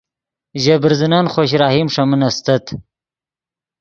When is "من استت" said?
2.09-2.65